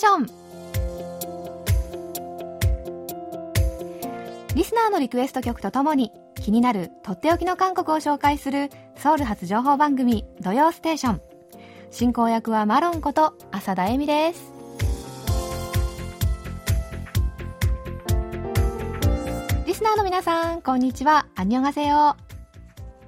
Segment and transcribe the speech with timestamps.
[0.00, 0.26] ション。
[4.54, 11.20] リスナーのリクエスト曲とともに気になるとっておきの韓国を紹介するソウル発情報番組土曜ステーション。
[11.90, 14.52] 進行役はマロンこと浅田恵美です。
[19.66, 21.26] リスナーの皆さんこんにちは。
[21.36, 22.16] アンニョンガセヨ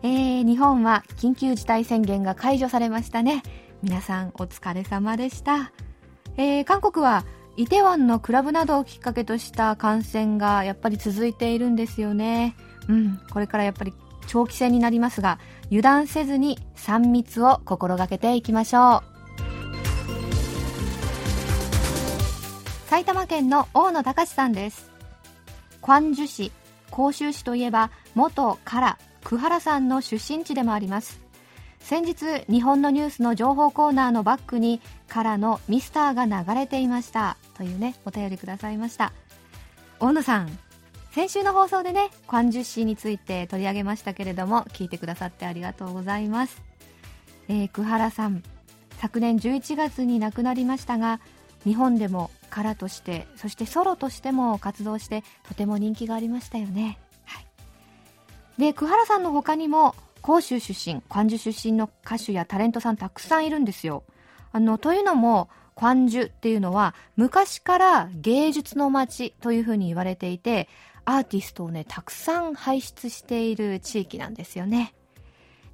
[0.02, 3.42] えー、日本は緊急事態宣言が解除されましたね。
[3.82, 5.72] 皆さんお疲れ様でした、
[6.36, 7.24] えー、韓国は
[7.56, 12.56] イテウォンのクラブなどをきっかけとした感染がやっぱり続いているんですよね。
[12.88, 13.92] うんこれからやっぱり
[14.26, 19.12] 長期戦になりますが油断せずに3密を心がけていきましょう。
[22.88, 24.90] 埼玉県の大野隆さんです。
[25.80, 26.52] 関樹市
[26.90, 28.78] 甲州市といえば元唐
[29.24, 31.20] 久原さんの出身地でもあります。
[31.82, 39.12] 先日日本のニュースの情報コーナーのバックにからのミスターが流れていましたというねお便りくださいました。
[40.02, 40.58] 大野さん
[41.12, 46.60] 先週の放送でね関樹市について取り上げましたけれども聞いてくださってありがとうございます、
[47.48, 48.42] えー、久原さん
[48.98, 51.20] 昨年11月に亡くなりましたが
[51.64, 57.46] 日本でもカラとしてそしてソロとしても活動してとても人気がありましたよね、はい、
[58.58, 64.04] で久原さんの他にも広州出身、関樹出身の歌手やタレントさんたくさんいるんですよ。
[64.52, 70.68] あの、というのも、関樹っていうのは昔から芸術の街というふうに言われていて、
[71.04, 74.94] アーティストをね、たくさん輩出している地域なんですよね。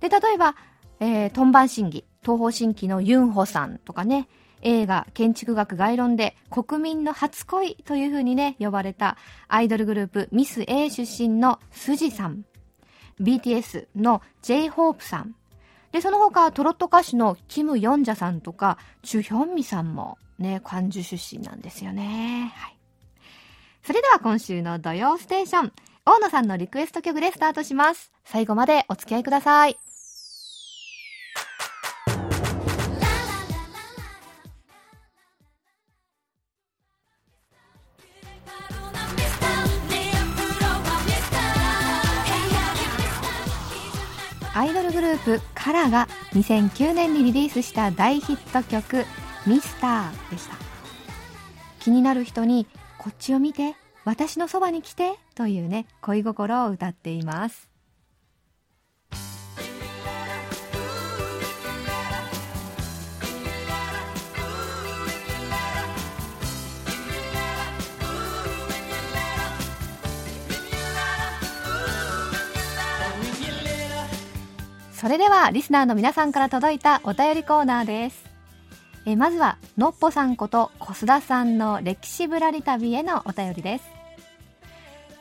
[0.01, 0.55] で、例えば、
[1.01, 4.29] えー、トンバン審議、東方神起のユンホさんとかね、
[4.63, 12.45] 映画建築学概論で国民の初恋というふうにね、呼ばれたアイドルグループミス A 出身のスジさん。
[13.21, 15.35] BTS の J-HOPE さん。
[15.93, 22.53] で、その他、トロット歌手のキム・ヨンジャさんとか、チュ・ヒョンミさんもね、漢字出身なんですよね。
[22.55, 22.77] はい。
[23.83, 25.73] それでは今週の土曜ステーション、
[26.05, 28.13] 大野さんのリクエスト曲でスタートします。
[28.25, 29.88] 最後までお付き合いください。
[44.59, 49.05] アイドルグループカラが2009年にリリースした大ヒット曲
[49.47, 50.57] 「ミスター」でした。
[51.79, 52.67] 気になる人に
[52.99, 57.68] 「こっちを見て私のそばに来て」というね恋心を歌っています。
[75.09, 78.27] それではリスナーの皆さんから届いたお便りコーナーです。
[79.07, 83.85] えまずはのっぽさんこと小須田さんの歴史ぶらり旅へのお便りです。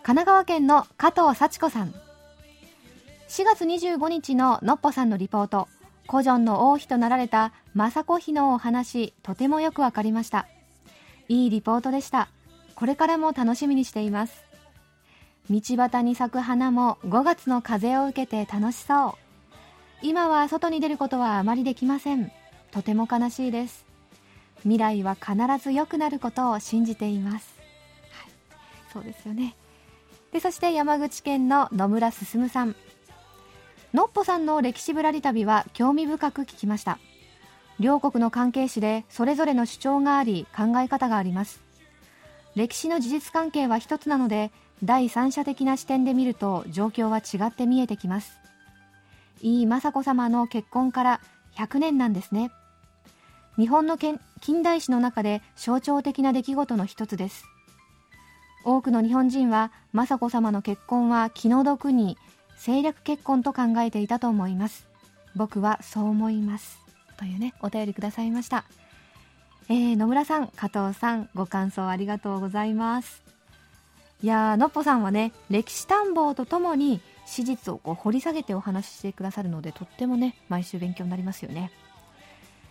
[0.03, 1.93] 神奈川県の加藤幸子さん。
[3.29, 5.69] 4月25日ののっぽさんのリポート。
[6.09, 10.49] 古城の王妃となられた政子妃のお話とてもよくわかりました。
[11.29, 12.27] いいリポートでした。
[12.75, 14.43] これからも楽しみにしています。
[15.49, 19.26] 道端に咲く花も5月の風を受けて楽しそう。
[20.01, 22.31] 今は外に出ることはあまりできません。
[22.71, 23.85] とても悲しいです。
[24.61, 27.55] 未来は必ず良くなることを信じています、
[28.11, 28.31] はい、
[28.91, 29.55] そうですよね。
[30.31, 32.75] でそして山口県の野村進さん。
[33.93, 36.99] のっぽさんの歴史ぶらり旅は興味深く聞きました。
[37.79, 41.61] 両国の関係史でそれぞれの主張があり考え方があります。
[42.55, 44.51] 歴史の事実関係は一つなので
[44.83, 48.37] 第三者的な視点で見ると状況は違って見えてきます。
[49.41, 51.21] 井伊雅子さまの結婚から
[51.55, 52.51] 100年なんですね。
[53.57, 54.19] 日本の近
[54.61, 57.45] 代史の中で象徴的な出来事の一つです。
[58.63, 62.17] 多くの日本人は雅子さまの結婚は気の毒に
[62.51, 64.87] 政略結婚と考えていたと思います。
[65.35, 66.79] 僕はそう思います。
[67.17, 68.65] というねお便りくださいました。
[69.69, 73.23] えー、野村さん加藤さんご感想ありがとうございます。
[74.23, 81.71] いやーのっぽさんはね歴史探訪とともに史実をこう掘り下げてお話ししてくださるのでとってもね毎週勉強になりますよね。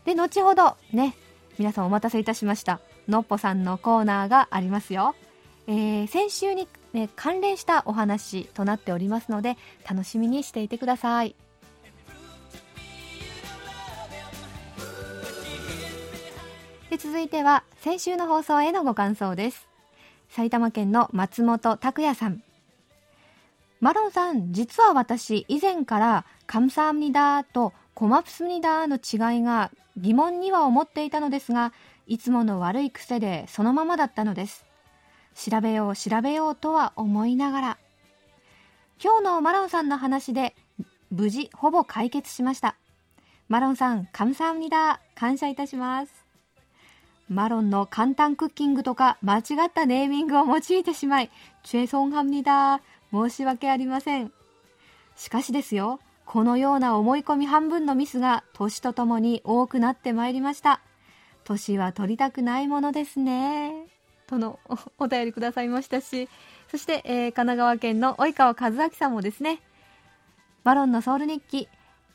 [0.04, 1.14] で後ほどね
[1.58, 5.14] 皆さんお待たせいたしましたのっぽさんのコーナーがありますよ、
[5.66, 9.56] えー、先週に、ね、関連したお話となっておりますので
[9.88, 11.34] 楽しみにしていてください。
[16.88, 19.68] で続いては先週の放送へのご感想です。
[20.30, 22.45] 埼玉県の松本拓也さん。
[23.86, 31.72] マロンさん、実は私、以前から、カムサハムニダとコマプスミダの違いが疑問には思っていたのですが、
[32.08, 34.66] いつもの悪い癖でそのままだったのです。
[35.36, 37.78] 調べよう、調べようとは思いながら。
[39.00, 40.56] 今日のマロンさんの話で、
[41.12, 42.74] 無事、ほぼ解決しました。
[43.48, 46.26] マロンさん、カムサハムニダ感謝いたします。
[47.28, 51.30] マロンの簡単クッキングとか間違ったネーミングを用いてしまい、
[51.62, 52.95] チェソンハムニダー。
[53.12, 54.32] 申し訳ありません。
[55.16, 60.80] しかしですよこのような思い込み半分のミスが年とともに多くなってまいりました。
[61.44, 63.86] 年は取りたくないものですね。
[64.26, 64.58] との
[64.98, 66.28] お便りくださいましたし、
[66.68, 69.62] そして、えー、神奈川県の及川和明さんもですね、
[70.64, 71.68] バロンのソウル日記、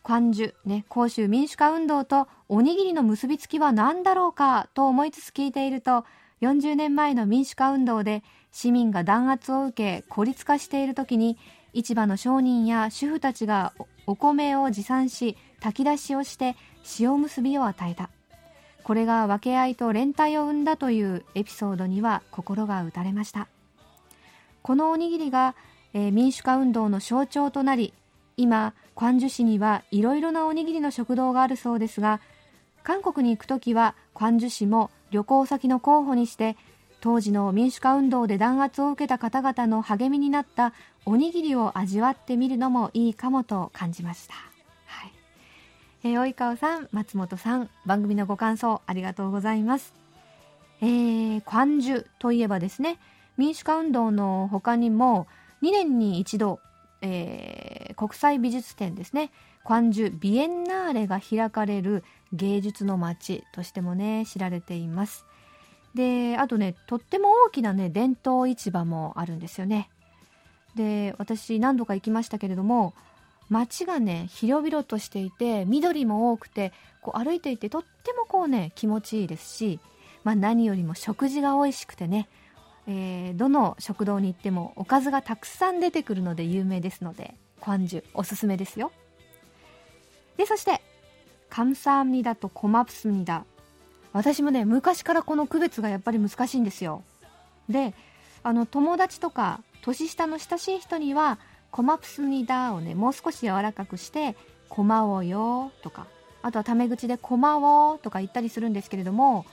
[0.04, 6.06] 関樹、ね、甲州民主化運動とおにぎりの結びつきは何だろうかと思いつつ聞いていると、
[6.42, 11.38] 40年前の民主化運動で市民が弾圧を受け孤立化している時に
[11.74, 13.74] 市場の商人や主婦たちが
[14.06, 16.56] お米を持参し炊き出しをして
[17.00, 18.10] 塩結びを与えた。
[18.84, 23.48] これが分け合いと連帯を生んだというエピソードには心が打たれました。
[24.62, 25.56] このおにぎりが、
[25.94, 27.94] えー、民主化運動の象徴となり
[28.38, 32.22] 今クジュ市にはいろいろなおにぎりの食堂があるそうですが
[32.84, 36.58] 韓国に行く時はクジュ市も旅行先の候補にして
[37.02, 40.74] 当時の民主化運動で弾圧を受けた方々の励みになった
[41.06, 44.36] おにぎりを味わってみるのもいいかもと感じました
[46.04, 49.94] えー、及川さん、松本さん、番組のご感想ありがとうございます。
[50.82, 52.98] えー、関樹といえばですね、
[53.38, 55.28] 民主化運動の他にも、
[55.62, 56.60] 2年に一度、
[57.04, 59.30] えー、国際美術展ですね、
[59.64, 65.28] 関樹ビエンナーレが開かれる芸術の街としてもね、知られています。
[65.96, 69.90] で、あとね、とっても大きなね、伝統市場もあるんですよね。
[70.76, 72.94] で、私何度か行きましたけれども、
[73.52, 76.72] 街がね広々としていて緑も多くて
[77.02, 79.80] こう歩いていてとってもこうね気持ちいいですし、
[80.24, 82.30] まあ、何よりも食事が美味しくてね、
[82.88, 88.94] えー、どの食堂に行ってもおかずがたくさん出てくるので有名ですのでコアンジュおすすめですよ
[90.38, 90.82] でそして
[91.50, 93.46] カムサーミダとコマプスミダ
[94.14, 97.04] 私もね昔からこの区別がやっぱり難しいんですよ
[97.70, 97.94] で
[98.44, 101.40] あの友達とか年下の親しい人には
[101.72, 104.36] コマプスニダーをね、もう少し柔らかくして、
[104.68, 106.06] コマをよとか、
[106.42, 107.58] あとはタメ口でコマ
[107.92, 109.46] をとか言ったりするんですけれども、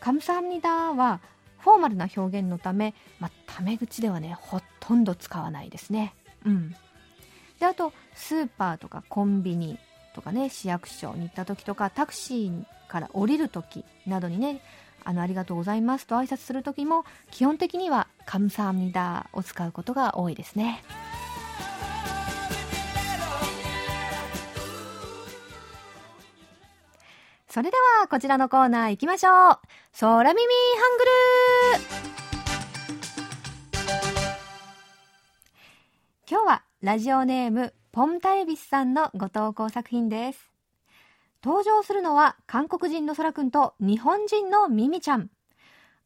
[0.00, 1.20] カムサハニダーは
[1.58, 6.14] フォーマルな表現のため、まあ、タメ口ではね、ほとんど使わないですね。
[6.46, 6.74] うん。
[7.60, 9.78] で、あと、スーパーとかコンビニ
[10.14, 14.60] とかね、市役所に行った時とか、タクシーから降りる時などにね、
[15.04, 20.82] あの、ありがとうございますと挨拶する時も、基本的にはカムサハニダを使うことが多いですね。
[27.48, 29.58] それではこちらのコーナー行きましょう。
[29.98, 31.10] 空耳ハングル
[36.30, 40.57] 今日はラジオネームポンタエビスさんのご投稿作品です。
[41.44, 45.30] 登場するのは韓国人の空くんと日本人のミミちゃん。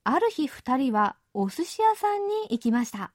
[0.04, 3.12] ある日二人はお寿司屋さんに行きました。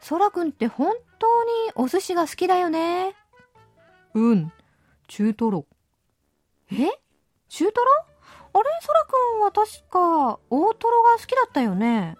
[0.00, 3.16] そらくんって本当にお寿司が好きだよね。
[4.14, 4.52] うん、
[5.08, 5.66] 中トロ。
[6.70, 6.76] え？
[7.48, 7.90] 中トロ？
[8.52, 8.64] あれ？
[8.82, 12.16] そらくんは確か大トロが好きだったよね。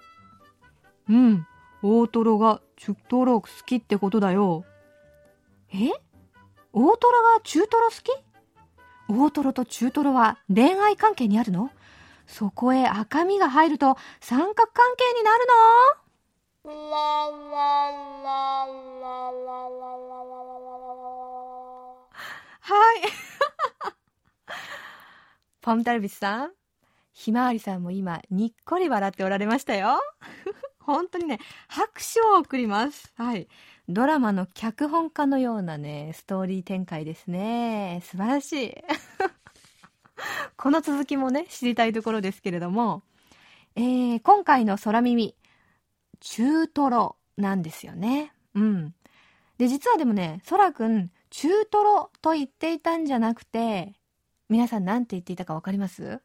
[1.09, 1.47] うん、
[1.83, 4.65] 大トロが中トロ好きってことだよ。
[5.73, 5.91] え？
[6.73, 8.11] 大トロが中トロ好き？
[9.09, 11.71] 大トロと中トロは恋愛関係にあるの？
[12.27, 15.47] そこへ赤みが入ると三角関係になる
[16.65, 16.73] の？
[22.61, 23.03] はい。
[25.63, 26.53] ポムタルビスさん、
[27.13, 30.01] ひまわりさんも今、にっこり笑っておられましたよ。
[30.87, 33.12] 本当にね、拍手を送ります。
[33.16, 33.49] はい。
[33.88, 38.00] ドラマの脚本家のようなね、ストーリー展開ですね。
[38.05, 38.75] 素晴らしい。
[40.57, 43.02] この続きもね、知りたいところですけれども、
[43.75, 45.35] えー、今回の空耳、
[46.21, 48.33] 中トロなんですよね。
[48.55, 48.95] うん。
[49.59, 53.93] で、実はでもね、そらくん、中トロと言っていたんじゃなくて、
[54.49, 56.21] 皆さん何て言っていたかわかります？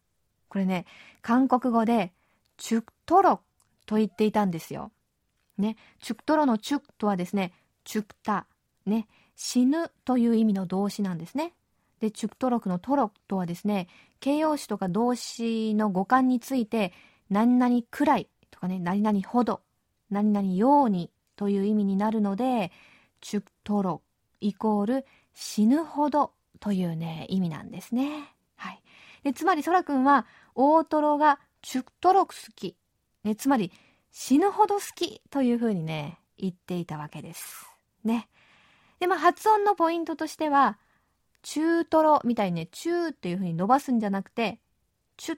[0.50, 0.86] これね、
[1.22, 2.13] 韓国語で、
[2.58, 3.41] チュトロ
[3.92, 4.90] と言っていたんですよ。
[5.58, 7.52] ね、チュクトロのチュクとはですね、
[7.84, 8.48] チュクタ、
[8.86, 9.06] ね、
[9.36, 11.52] 死ぬという意味の動詞なんですね。
[12.00, 13.90] で、チュクトロクのトロとはですね、
[14.22, 16.94] 形容詞とか動詞の語感について、
[17.30, 19.60] 何々くらいとかね、何々ほど
[20.10, 22.72] 何々ようにという意味になるので、
[23.20, 24.02] チュクトロ
[24.40, 26.32] イコール死ぬほど
[26.62, 28.30] というね、意味なんですね。
[28.56, 28.82] はい。
[29.24, 32.78] でつまり、空くんは、大トロがチュクトロク好き。
[33.24, 33.72] ね、つまり、
[34.12, 37.70] 死ぬほど好きというふうにね、言っていたわけです。
[38.04, 38.28] ね。
[39.00, 40.78] で、まあ、発音のポイントとしては、
[41.44, 44.60] 中トロみたいにね、中っていうふうに伸ばすんじゃなくて、
[45.18, 45.38] チュ、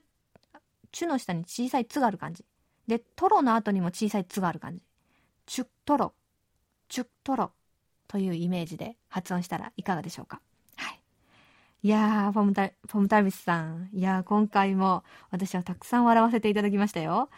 [0.91, 2.45] チュの下に小さいつがある感じ。
[2.87, 4.83] で、トロの後にも小さいつがある感じ。
[5.45, 6.13] チュットロ、
[6.89, 7.51] チュットロ
[8.07, 10.41] というイメージで発音したらいかがでしょうか。
[10.91, 11.87] い。
[11.87, 13.89] いやー、ポムタ、ポムタルビスさん。
[13.93, 17.29] いやー、今回も私はたくさん笑わせていただきましたよ。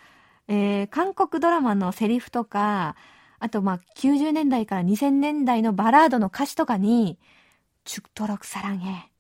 [0.48, 2.96] えー、韓国ドラマのセリフとか、
[3.40, 7.20] あとまあ90年代から2000年代のバラードの歌詞とかに、
[7.84, 9.12] チュクトロクサランへ、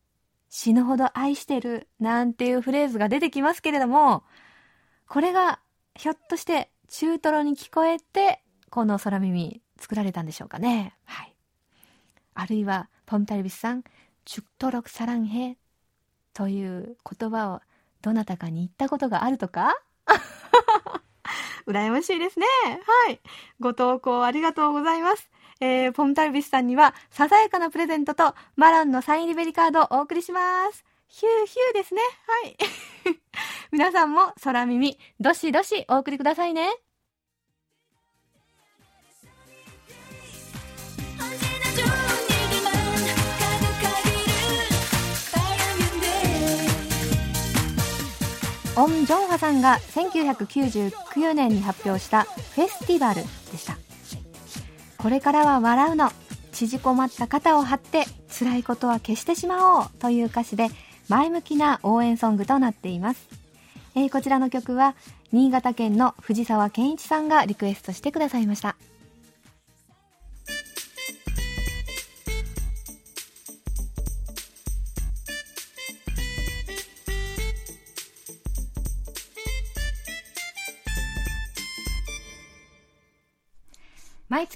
[0.49, 4.23] 死ぬほど愛してる、なんていうフレーズが出てきますけれども、
[5.07, 5.59] これが
[5.95, 10.95] ひょっとして中トロに聞こえて、この空耳作られたんでしょうかね。
[11.05, 11.35] はい。
[12.33, 13.83] あるいは、ポンタルビスさん、
[14.25, 15.57] チュクトロクサランへ
[16.33, 17.61] という言葉を
[18.01, 19.73] どなたかに言ったことがあるとか？
[21.67, 22.45] 羨ましいですね。
[23.05, 23.19] はい。
[23.59, 25.29] ご投稿ありがとうございます。
[25.59, 30.85] えー、ポムタルビスさんには、ささやかなプレゼントと、マロンのサインリベリカードをお送りします。
[31.07, 32.01] ヒューヒューですね。
[32.43, 32.57] はい。
[33.71, 36.84] 皆さんも空耳、どしどしお送りくださいね。
[48.77, 53.77] オン・ジョンハさんが1999年に発表したフェスティバルでした。
[54.97, 56.11] これからは笑うの
[56.51, 58.05] 縮こまった肩を張って
[58.39, 60.69] 辛いことは消してしまおうという歌詞で
[61.09, 63.27] 前向きな応援ソングとなっています、
[63.93, 64.95] えー、こちらの曲は
[65.31, 68.77] 新潟県の藤沢健一さんがリクエストしてくださいました。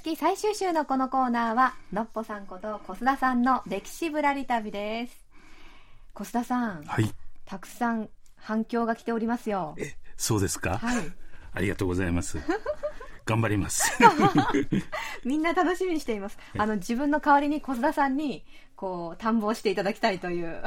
[0.09, 5.23] 毎月最終週のこのコーナーはのっぽさんこと小須田さんの歴史ぶらり旅です。
[6.15, 7.11] 小須田さん、はい、
[7.45, 9.75] たくさん反響が来ておりますよ。
[9.77, 11.03] えそうですか、はい、
[11.53, 12.39] ありがとうございます。
[13.27, 13.99] 頑張ります。
[15.23, 16.39] みんな楽しみにしています。
[16.57, 18.43] あの自分の代わりに小須田さんに
[18.75, 20.63] こう探訪していただきたいという。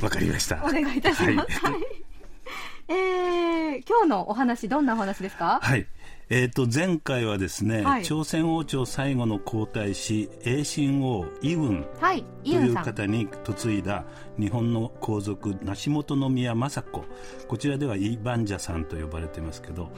[0.00, 0.64] わかりました。
[0.64, 1.74] お願いいたします、はい、
[2.88, 5.60] えー、今日のお話どんなお話ですか？
[5.62, 5.86] はい
[6.34, 11.86] えー、と前回はですね、はい、朝鮮王朝最後の皇太子栄親王イウン
[12.42, 14.06] という方に嫁いだ
[14.38, 17.04] 日本の皇族梨本宮政子。
[17.48, 19.92] こちらではイ・バンジャさんと呼ばれてますけど、はい、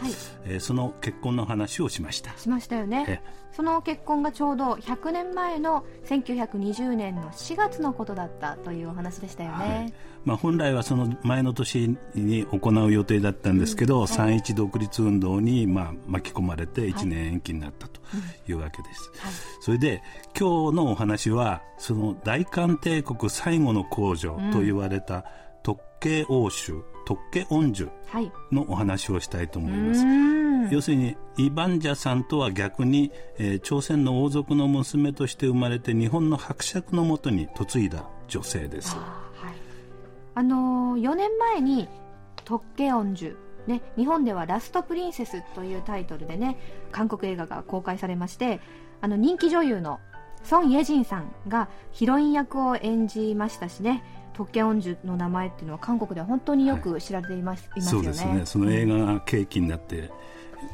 [0.47, 2.37] えー、その結婚の話をしました。
[2.37, 3.23] しましたよね。
[3.53, 18.01] その結婚がちょうど100年前の1920年の4月のことだったというお話でしたよね、はいまあ、本来はその前の年に行う予定だったんですけど、うん、三一独立運動にまあ巻き込まれて1年延期になったと
[18.49, 20.03] いうわけです、はい、それで
[20.39, 25.25] 今日のお話はその大韓帝国最後の皇女と言われた
[25.63, 27.89] 特権王主特権恩樹
[28.51, 39.24] のお話をしたいと思います、はい、要するにイ・バンジャさんとは逆に、えー、朝鮮の王族の娘として生まれて日本の伯爵のもとに嫁いだ女性です、はい、
[40.35, 41.89] あのー、4年前に
[42.45, 43.37] 特権恩樹
[43.67, 46.59] ね、日本では「ラストプリンセス」というタイトルでね
[46.93, 48.61] 韓国映画が公開されまして
[49.01, 50.01] あの人気女優の
[50.43, 58.05] ソン・イェジンさんがヒロイン役を演じましたしね特権恩樹の名前っていうのは韓国では本当によく知られていますはい、ますよね。
[58.05, 58.47] そうですね。
[58.47, 60.11] その映画が契機になって、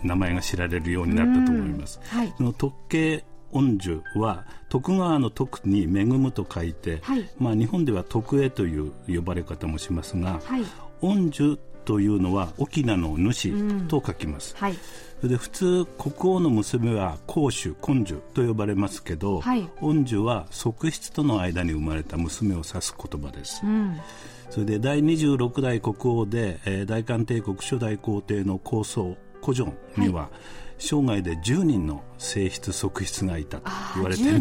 [0.02, 2.00] 名前が知られるようになったと思います。
[2.08, 10.64] はい、その特権恩樹は徳川の徳に恵むと書いて、はい、まあ日本では徳江という呼ばれ方もしますが、はい、
[11.00, 13.52] 恩樹というのは沖縄の主
[13.88, 14.54] と書きます。
[14.56, 14.74] はい。
[15.20, 24.00] それで普通国王の娘は公主根樹と呼ばれますけど、はい、恩樹は側室との間に生まれた娘を指す言葉です、うん、
[24.48, 30.30] それで第26代国王で、えー、大韓帝国初代皇帝の高僧古城には、はい、
[30.78, 34.40] 生涯で10人の正室側室がいたと言われている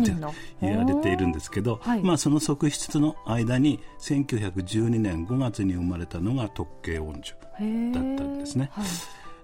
[0.61, 8.69] 言われているんですけど、はい、まあ、その側室の間に1912年5月に生まれたのが特権恩樹だったんですね。
[8.73, 8.85] はい。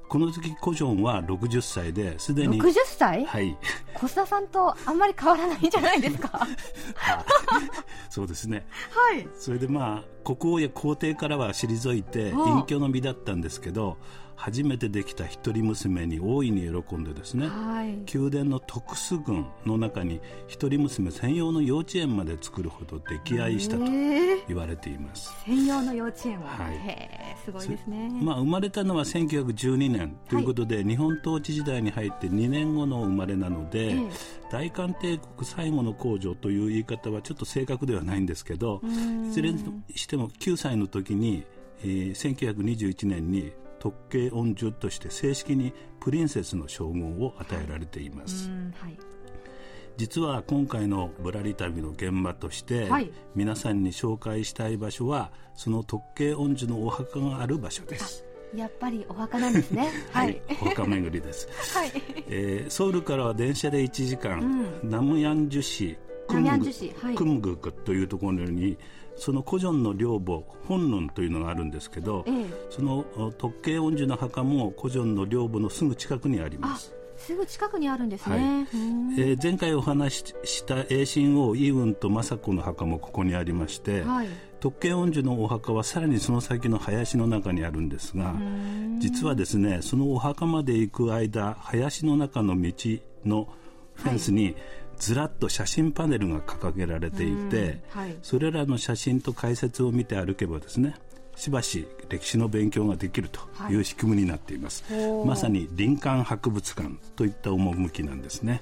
[0.08, 3.26] この時コジョンは60歳ですでに60歳？
[3.26, 3.58] はい。
[3.96, 6.48] 小須田さんとあんまり変わらないんじゃないですか？
[8.10, 8.68] そうですね。
[8.92, 9.28] はい。
[9.38, 13.98] それでまあ国王や皇帝からは退いて隠居の身だったんですけど
[14.36, 23.86] 初めてできた一人娘に大いに喜んでですね、はい、宮殿の特殊軍の中に一人娘専用の幼稚園まで作るほど溺愛したと
[24.48, 34.12] 言われています、えー、専用の幼稚園は、はい、すごいですね、まあ、生まれたのは1912年ということで、はい、日本統治時代に入って2年後の生まれなので、えー、
[34.52, 38.82] 大韓帝国最後の皇女という言い方はちょっと正確ではないんですけど
[39.28, 39.64] いずれに
[39.96, 41.46] しても9歳の時に、
[41.82, 43.54] えー、1921年に
[43.86, 48.50] 特権恩女として正式にプリンセスの称号を与えられています、
[48.80, 48.98] はい、
[49.96, 58.26] 実は今回のぶらり旅の現場として、はい、皆さんに紹介したい場所はその特権恩女のお墓がある場所です。
[58.56, 59.92] やっぱりお墓なんですね。
[60.12, 61.48] はい、お墓巡りです。
[61.78, 61.92] はい、
[62.28, 64.40] えー、ソウルからは電車で1時間、
[64.82, 65.96] うん、ナムヤンジュ市
[66.28, 68.80] クムグ、はい、クというところに
[69.16, 73.06] その古城の陵墓本論というのがあるんですけど、ええ、その
[73.38, 76.94] 特慶恩寺の墓も古城の陵墓のすぐ近くにあります。
[77.18, 78.46] すぐ近くにあるんですね、はい、
[79.18, 84.28] えー、前回お話しした栄神王イウンと政子の墓もここにありまして、はい、
[84.60, 88.36] 特慶恩寺のお墓はさらにその先の林の中にあるんですが
[89.00, 92.74] 実はですねそのお墓まで行く間林の中の道
[93.26, 93.48] の
[93.96, 94.56] フェンスに、はい
[94.98, 100.96] ずらっと写真パネルが掲げられていて、はい、それらの写真と解説を見て歩けばですね
[101.36, 108.62] しばし歴史の勉強ができるという仕組みになっています、はい、まさに林間博物館といった趣なんですね。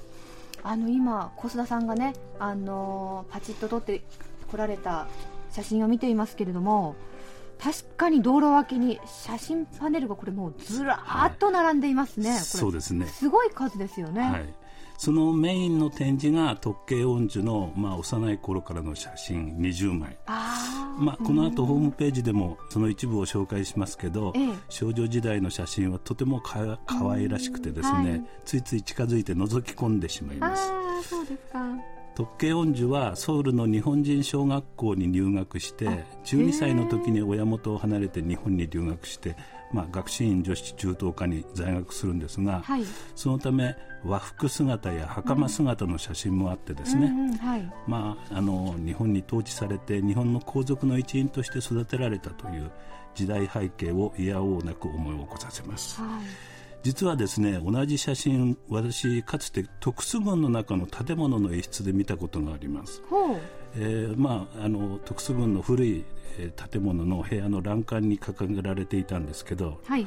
[0.62, 4.02] あの今小須田さんがねあのパチッと撮って
[4.50, 5.06] こられた
[5.52, 6.96] 写真を見ていますけれども
[7.62, 13.06] 確かに道路脇に写真パネルがこれもうずらーっと並んでいますね、はい、そうですね。
[13.06, 14.54] すごい数ですよね、はい
[14.96, 20.16] そのメインの展示が特慶恩樹の、まあ、幼い頃からの写真20枚。
[20.98, 30.70] まあ、この後ホームページでもその一部を紹介しますけど、ええ、少女時代の写真はとてもかかわいらしくてですね、はい、ついつい近づいて覗き込んでしまいます。
[30.70, 31.94] あそうですか。
[32.14, 39.36] 特慶恩樹はソウルの日本人小学校に入学して12歳の時に親元を離れて日本に留学して
[39.72, 47.12] まあ、学習院女子中等科に在学するんですが、はい、そのため和服姿や袴姿の写真もあってですね、
[47.86, 52.70] まあ、あの日本に統治されて日本の皇族の一員として育てられたという
[53.14, 56.00] 時代背景をいやおうなく思い起こさせます。
[56.00, 56.54] はい。
[56.84, 63.02] 実はですね同じ写真私かつて特殊軍の中の建物の一室で見たことがあります、
[63.76, 66.04] えー、まああの特殊軍の古い
[66.70, 70.06] 建物の部屋の欄干に掲げられていたんですけど、はい。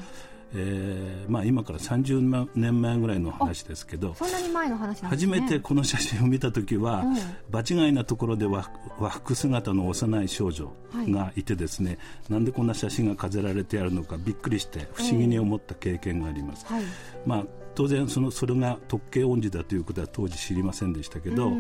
[0.53, 7.15] えーまあ、今から30年前ぐらいの話ですけどそんなに前の話、ね、初めてこの写真を見た時は、うん、
[7.49, 10.71] 場違いなところで和和服姿の幼い少女
[11.09, 11.95] がいてですね、は
[12.29, 16.65] い、なんでこんな写真が飾られてあるのかびっくりして不思議に思った経験があります。
[16.69, 16.83] えーはい、
[17.25, 17.45] まあ
[17.77, 21.51] 当然そのそれが特権恩寺だということは当時知りませんでしたけど、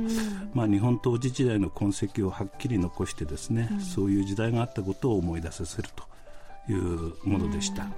[0.51, 6.03] まあ、日本統治時代の痕跡をはっきり残してですね、うん、そういう時代があったことを思い出させると
[6.71, 7.83] いうものでした。
[7.83, 7.91] はい、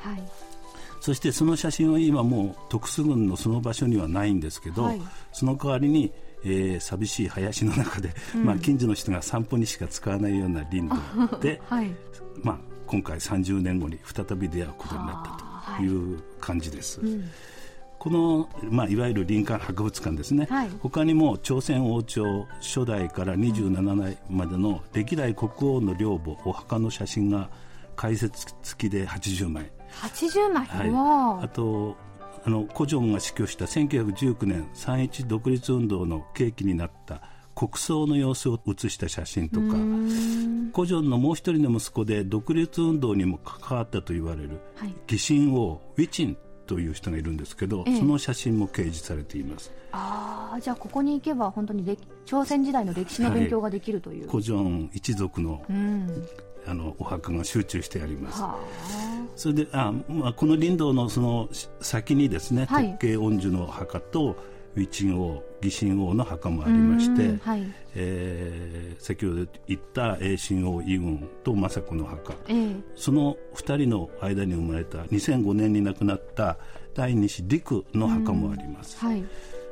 [1.00, 5.02] そしてその写真は今もう特殊軍のその場所にはないんですけど、はい、
[5.32, 11.94] その代わりにえー、寂しい林の中で、うん、まあ、近所の人が散歩にしか使わないような林道で、 はい、
[12.44, 17.02] まあ、今回30年後に再び出会うことになったという感じです。
[17.02, 17.30] うん
[18.00, 22.24] この、まあ、いわゆる林間博物館ですね、はい、他にも朝鮮王朝
[22.62, 27.50] 初代から27代までの歴代国王の陵墓お墓の写真が
[27.98, 29.70] 解説付きで80枚。
[30.02, 31.48] 80枚、はい、あ。
[31.50, 31.98] と
[32.46, 37.22] あの古城が死去した1919年三一独立運動の契機になった
[37.54, 39.76] 国葬の様子を写した写真とか。
[40.74, 46.38] 古城のもう一人の息子で独立運動にも関わったと言われる、はい、義神王ウィチン
[46.70, 49.74] という人がいるんですけど、ええ、その写真も掲示されています。
[49.92, 56.28] ああじゃあここに行けば本当に朝鮮時代の歴史の勉強ができるという、はい、古城一族の、うん、
[56.68, 58.44] あのお墓が集中してあります。
[59.36, 61.50] それであ、まあ、この林道のその
[61.82, 64.38] 先にですね、はい、特慶恩樹の墓と
[64.76, 67.64] ウィチン王義神王の墓もありまして、はい、
[67.96, 76.58] えー、先ほど言った栄神王イ軍と政子の墓、えー、その2人の間に生まれた2005年に亡くなった
[76.96, 78.98] 第二子陸の墓もあります。
[79.00, 79.24] はい、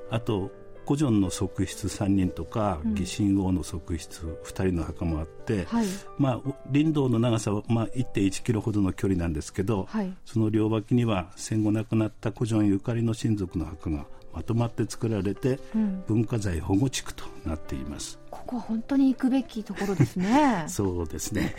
[0.10, 0.52] あと
[0.88, 5.86] 古城の側室3人とか、義神王の側室2人の墓もあって、はい、
[6.18, 14.06] まあ、林道の長さは、まあ、1.1キロほどの距離なんですけど、はい、その両脇には戦後亡くなった古城ゆかりの親族の墓が
[14.38, 18.20] まとまって作られて、うん、文化財保護地区となっています。
[18.30, 20.66] ここは本当に行くべきところですね。
[20.70, 21.56] そうですね。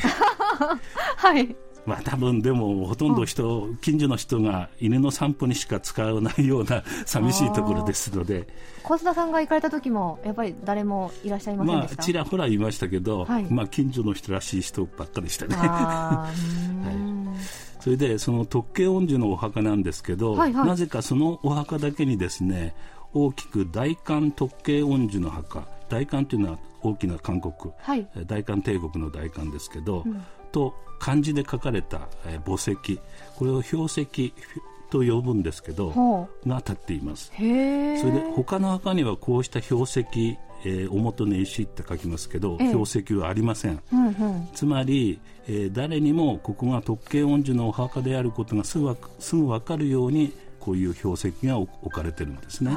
[1.16, 1.56] はい。
[1.84, 8.46] まあ多分でもほとんど人、近所の人が犬の散歩にしか使わないような寂しいところですので。
[8.84, 15.56] 小須田さんが行かれた時もやっぱり誰もいらっしゃいませんでした、まあ、ちらほらいましたけど、はい、まあ近所の人らしい人ばっかりでしたね。
[15.58, 22.74] はい、それでその特慶恩樹のお墓なんですけど、はいはい、なぜかそのお墓だけにですね
[23.14, 30.22] 大きく大韓特慶恩樹の墓大韓というのは大きな韓国、はい、大韓帝国の大韓ですけど、うん、
[30.52, 32.76] と漢字で書かれた、え墓石
[33.36, 34.34] これを標石
[34.90, 37.32] と呼ぶんですけどが立っています。
[37.34, 40.04] それで他の墓にはこうした標石
[40.64, 52.70] えー、お元の石って書きますけど、標石はありません、うんうん、つまり、えー、誰にもここが特慶恩樹のお墓であることがすぐすぐ分かるようにこういう標石が置かれてるんですね。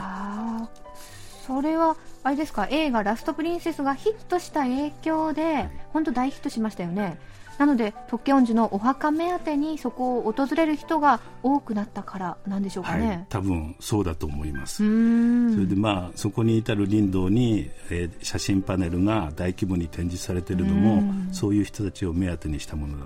[1.45, 2.67] それはあれですか？
[2.69, 7.17] 映画「ラストプリンセス」がヒットした影響で本当大ヒットしましたよね
[7.61, 14.77] なので特権恩寺のお墓目当てにそこを訪れる人が多くなったからなんでしょうかね、はい、多分そうだと思います。
[14.77, 23.05] それでまあそこに至る林道に、えー、写真パネルが大規模に展示されているのもそういう人たちを目当てにしたものだ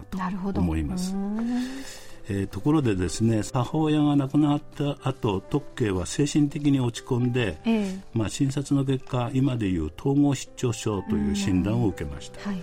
[0.54, 1.14] と思います。
[2.30, 12.62] えー、ところでですね母親が亡くなった後特慶は精神的に落ち込んで、えー、まあ、診察の結果今でいう統合失調症という診断を受けました、はい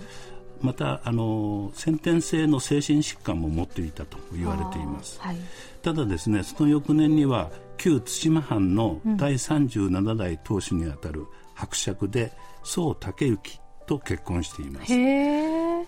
[0.63, 5.37] またあの先天性の精神疾患も持っていたと言われています、はい、
[5.81, 12.31] ただですねその翌年には旧対馬藩の第37代当主にあたる伯爵で
[12.63, 14.93] 宋武之と結婚しています。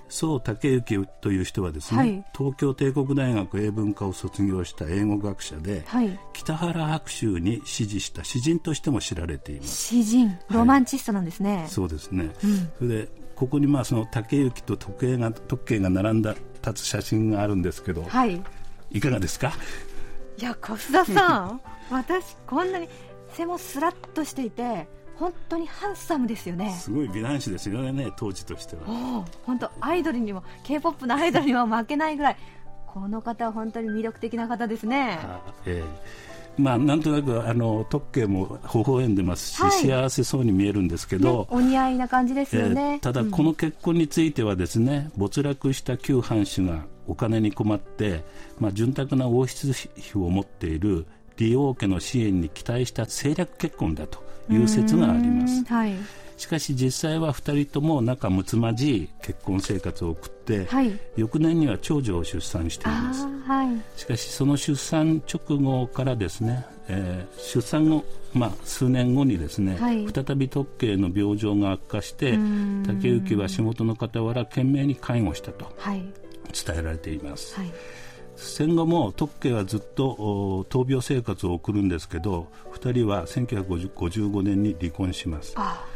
[0.10, 9.76] 宋武之という人はですね、はい、東京帝国大学英文科を卒業した英語学者で、はい、北原白秋に支持した詩人としても知られています。
[9.76, 18.42] 詩人ロマンチストなんですね、そうですね、うん、それでここにまあその竹行と時計が時計が並んだ立つ写真があるんですけど、はい、
[18.92, 19.54] いかがですか？
[20.38, 22.90] いや小須田さん私こんなに
[23.30, 26.72] 背もスラッとしていて本当にハンサムですよね。
[26.72, 28.82] すごい美男子ですよね当時としては。
[29.46, 32.38] 本当アイドルにも k p o p のアイドルにも負けないぐらい
[32.88, 35.20] この方は本当に魅力的な方ですね、
[35.66, 48.24] ええまあ、なんとなくあの特慶も微笑んでますし、はい、幸せそうに見えるんですけど、ね、お似合いな感じですよね、えー、ただ、この結婚についてはですね、うん、没落した旧藩主がお金に困って、
[48.60, 51.06] まあ、潤沢な王室費を持っている
[51.38, 55.64] 李王家の支援に期待した政略結婚だという説があります。
[55.66, 55.94] はい
[56.38, 72.38] しかし実際は2人とも仲睦まじい結婚生活を送って、はい、翌年には長女を出産しています、はい、しかしその出産直後からですね、えー、出産後、まあ、数年後にですね、はい、再び特慶の病状が悪化して
[72.86, 77.56] 竹内は仕事の傍ら懸命に介護したと伝えられています、
[78.36, 85.56] 戦後も特慶はずっと闘病生活を送るんですけど2人は1955年に離婚します。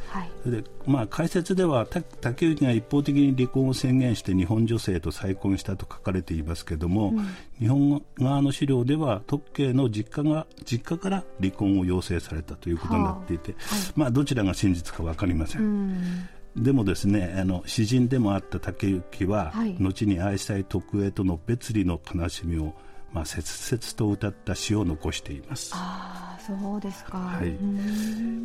[0.10, 7.28] はい、でまあ、解説では竹内が一方的に離婚を宣言して日本女性と再婚したと書かれていますけれども、うん、
[7.60, 15.62] 日本側の資料では特慶の実家が実家から離婚を要請されたということになっていて、はあはい、まあ、どちらが真実か分かりません。
[15.62, 16.30] うん。
[16.56, 22.74] でもですねあの詩人でもあった竹内は、はい、後に愛妻徳栄との別離の悲しみを、
[23.14, 25.72] まあ、切々と歌った詩を残しています。
[25.76, 27.52] あそうですか、はい。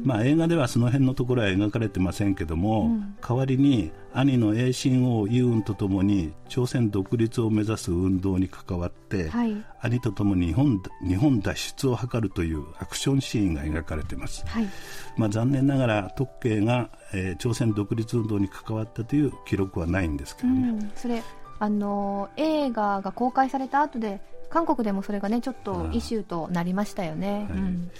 [0.04, 14.68] まあ、映画ではその辺のところは描かれてませんけども、うん、代わりに兄の栄新王イウンとともに朝鮮独立を目指す運動に関わって、はい、兄とともに日本日本脱出を図るというアクションシーンが描かれています、はい。
[15.16, 20.68] まあ、残念ながら特慶が、えー、朝鮮独立運動に関わったという記録はないんですけどね。
[20.68, 21.22] うん、それ
[21.60, 24.20] あの映画が公開された後で
[24.54, 27.48] 韓国でもそれがねちょっとイシューとなりましたよね。
[27.50, 27.58] はい。
[27.58, 27.90] うん、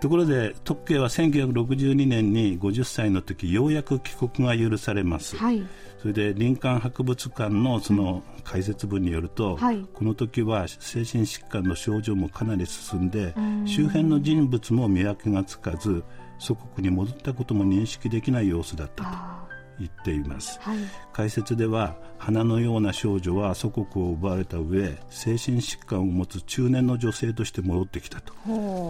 [0.00, 5.66] ところで特慶は1962年に50歳の時ようやく帰国が許されます、はい、
[6.00, 13.34] それで林間博物館のその解説文によると、はい、この時は精神疾患の症状もかなり進んで
[13.66, 16.04] 周辺の人物も見分けがつかず
[16.38, 19.47] 祖国に戻ったことも認識できない様子だったと。
[19.78, 20.78] 言っています、はい、
[21.12, 28.32] 解説では花のような少女は祖国を奪われた上精神疾患を持つ中年の女性として戻ってきたと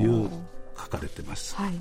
[0.00, 0.30] いう
[0.76, 1.72] 書かれています、はい、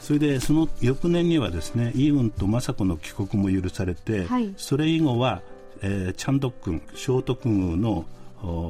[0.00, 5.42] それでその翌年にはですねイウンと雅子の帰国も許されて、はい、それ以後は、
[5.82, 8.06] えー、チャンドックン聖徳宮の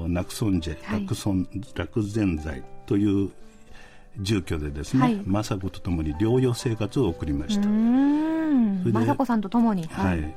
[0.09, 1.07] ナクソンジェ、はい、
[1.75, 3.31] 楽善罪という
[4.21, 7.69] 住居でですね、はい、雅子とともに療養生活を送りました。
[7.69, 8.93] ん。
[8.93, 9.87] 雅子さんとともに。
[9.87, 10.35] はい、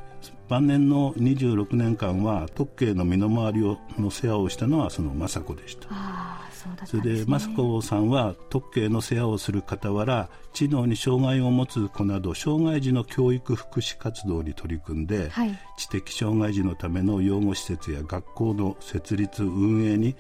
[0.48, 5.88] 晩年の26年間は特慶の身の回りをの世話をしたのはその雅子でした。
[5.90, 20.16] あそうだ、ね、それで雅子さんは特慶の世話をする傍ら知能に障害を持つ子など障害児の教育福祉活動に取り組んで、はい、知的障害児のための養護施設や学校の設立運営に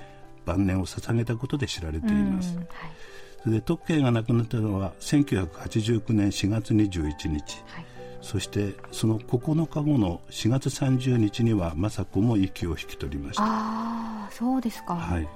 [0.45, 2.67] 晩年を捧げたことで知られています、はい、
[3.45, 7.85] で特慶が亡くなったのは1989年4月21日、はい。
[8.21, 13.43] そしてその9日後の4月30日には政子も息を引き取りました。
[13.43, 13.47] あ
[14.27, 15.27] あそうですか、はい、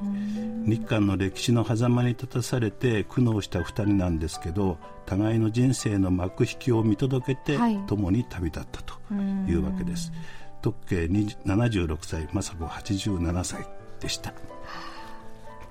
[0.66, 8.96] 日韓の歴史の狭間に立たされて苦悩した2人なんですけど互いの人生の幕引きを見届けて、はい、共に旅立ったと
[9.48, 10.12] いうわけです。
[10.62, 13.68] 特計76歳政子87歳
[14.00, 14.34] でした。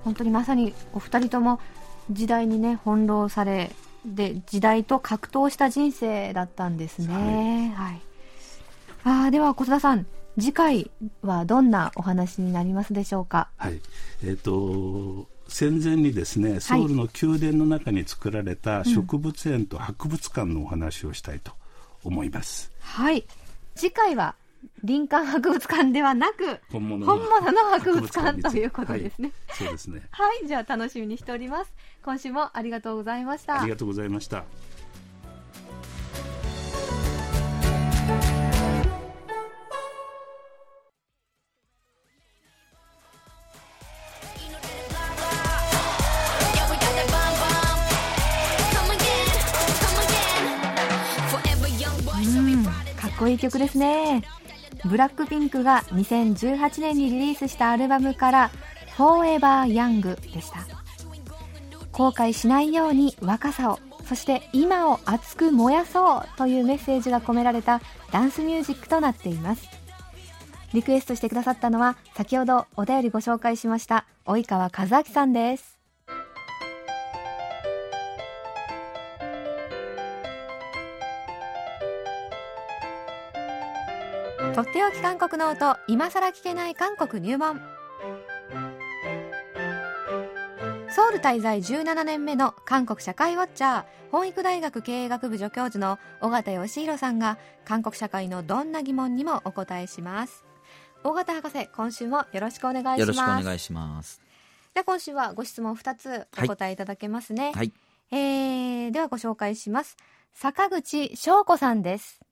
[0.03, 1.59] 本当にまさにお二人とも
[2.11, 3.71] 時代にね翻弄され
[4.05, 7.73] で時代と格闘した人生だったんですね。
[7.75, 8.01] はい、はい、
[9.27, 10.05] あでは小田さん
[10.37, 10.91] 次回
[11.21, 13.49] はどんなお話になりますでしょうか？
[13.57, 13.79] はい。
[14.23, 21.53] えっ、ー、と戦前にですねソウルの宮殿の中に作られた植物園と博物館のお話をしたいと
[22.03, 22.71] 思います。
[22.73, 23.25] うん、はい。
[23.75, 24.35] 次回は
[24.83, 27.17] 林間博物館ではなく本物の
[27.71, 30.01] 博物館ということですね、はい、そうですね。
[30.11, 30.47] はい。
[30.47, 31.73] じゃあ楽しみにしております。
[32.03, 33.61] 今週もありがとうございました。
[33.61, 34.43] ありがとうございました。
[52.95, 54.23] かっこいい曲ですね
[54.85, 58.51] ブラックピンクが2018年にリリースしたアルバムから
[58.97, 60.59] 「Forever Young」でした。
[61.91, 69.67] 後悔しないように若さをそして今を熱く燃やそうというメッセージが込められたダンスミュージックとなっています。
[70.73, 75.74] リクエストしてくださったのは先ほどお便りご紹介しました及川和明さんです。
[84.55, 87.59] とっておき韓国の音今さら聞けない韓国入門。
[90.89, 100.45] ソウル滞在17年目の韓国社会ウォッチャー本育大学経営学部助教授の尾形義弘さんが韓国社会のどんな疑問にもお答えします。
[101.03, 102.99] 尾形博士今週もよろしくお願いします。
[103.01, 104.21] よろしくお願いします。
[104.73, 107.73] では今週はご質問2つお答えいただけますね、はいはい、
[108.11, 109.97] えー、ではご紹介します。
[110.31, 112.24] 坂口翔子さんです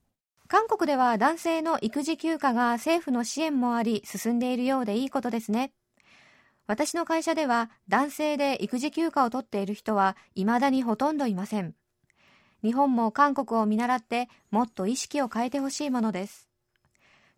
[0.53, 5.71] 韓国では男性の育児休暇が政府の支援もあり進んでいるようでいいことですね。
[6.67, 11.73] 私の会社では男性で育児休暇を取っている人は未だにほとんどいません。
[12.63, 16.47] 日本も韓国を見習ってもっと意識を変えてほしいものです。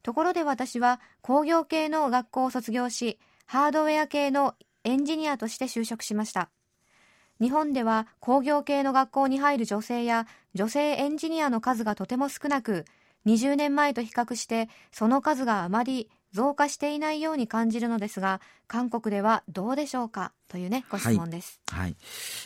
[0.04, 6.50] ところで私は工業系の学校を卒業し、ハードウェア系のエンジニアとして就職しました。
[7.40, 12.84] 日本では工業系の学校に入る女性や女性エンジニアの数がとても少なく、
[13.26, 21.96] 20年前と比較してその数があまり増加していないように感じるのですが韓国ではどうでしょうかというねご質問です、はい、はい、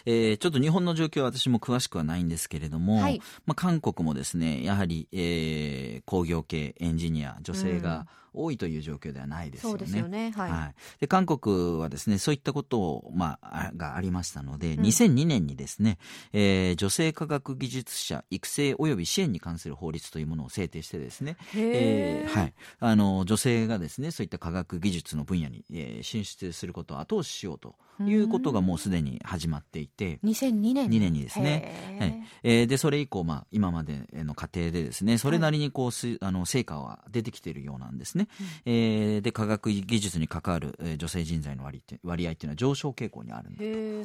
[0.05, 8.07] えー、ちょっと日本の状況は私も詳しくはないんですけれども、はい、まあ、韓国もですねやはり、えー、工業系エンジニア女性が、うん。
[8.33, 9.79] 多いという状況ではないですよね。
[9.79, 10.31] そうですよね。
[10.35, 10.51] はい。
[10.51, 15.97] はい、で韓国はですねそういったことをまあがありましたので、うん、2002年にですね、
[16.33, 22.53] えー、女性科学技術者育成及び支援に関する法律というものを制定してですね、えー、はい。
[22.79, 38.19] あの女性がですねそういった科学技術の分野に、えー、進出することを後押ししようということがもうすでに始まっていて、2002年 ,2 年にですね、はいえー、でそれ以降まあ今までの過程でですねそれなりにこうす、あの成果は出てきているようなんですね。
[38.19, 43.59] ね、うん、えー、で科学技術に関わる、えー、女性人材の割割合っていうのは上昇傾向にあるんだ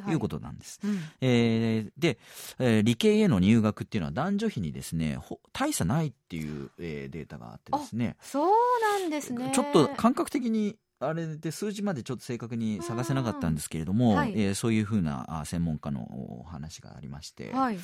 [0.05, 0.15] とい。
[0.15, 0.79] うことなんです。
[0.83, 2.17] はい、えー、で、
[2.59, 5.19] えー、理系への入学っていうのは男女比にですね
[5.51, 8.15] 大差ないっていう、えー、データがあってですね。
[8.21, 8.51] そう
[8.99, 9.51] なんですね。
[9.53, 16.01] ちょっと感覚的にあれで数字までちょっと正確に探せなかったんですけれども、はい、えー、そういうふうな専門家の
[16.41, 17.77] お話がありまして、はい、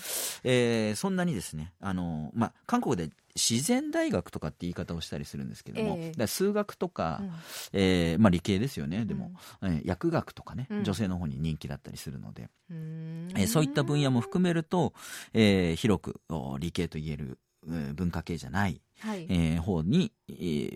[0.43, 7.31] えー、そんなにですねあの、まあ、韓国で自然大学とかって言い方をしたりするんですけども、えー、数学とか、うん、
[7.73, 9.05] えー、まあ、理系ですよね。
[9.05, 9.31] でも、
[9.61, 14.93] うん、えー、薬学とかね、うん、女性の方に人気だったりするので、えー、そういった分野も含めると、
[15.33, 16.21] えー、広く
[16.59, 17.39] 理系と言える
[17.93, 20.20] 文化系じゃない、はい、えー、方に、えー、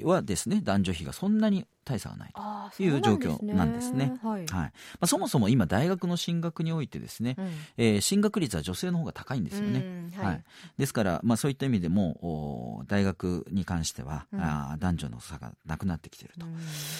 [0.03, 2.83] はですね男女比がそんなに大差がないと。
[2.83, 4.05] いう状況なんですね。
[4.07, 4.19] すね。
[4.23, 7.45] はい、はい、まあ、そもそも今大学の進学においてですね、うん、
[7.77, 10.09] えー、進学率は女性の方が高いんですよね。
[10.15, 10.43] はい、はい、
[10.77, 16.47] ですから、まあ、そういった意味でも大学に関しては、うん、あ男女の差がなくなってきていると。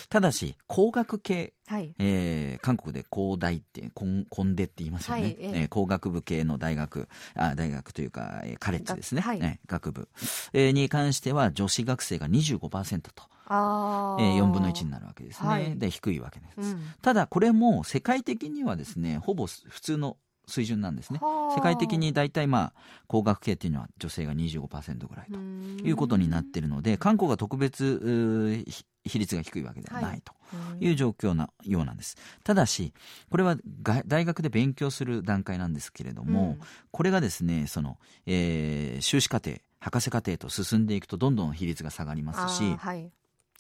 [0.10, 10.08] ただし工学系、はい、えー、韓国で工大ってコンコンデって言いますよね、はいえー、工学部系の大学あ大学というか、えー、カレッジですね、はい、学部、
[10.54, 13.23] えー、に関しては女子学生が25%と。
[13.47, 21.19] あえー、4分の1になるわけですね、はい、で低いわけです、うん、ただこれも世界的にはですねほぼ普通の水準なんですね。
[21.55, 22.73] 世界的に大体まあ
[23.08, 28.63] 工学系っていうのは女性が25%ぐらいということになっているので韓国が特別
[29.03, 30.34] 比率が低いわけではないと
[30.79, 32.17] いう状況なようなんです。
[32.43, 32.93] ただし、
[33.29, 33.58] これは
[34.05, 43.12] 大学で勉強する段階なんですけれども、うん、これがですね、その、えー、修士課程、博士課程と進んでいくとどんどん比率が下がりますし、はい、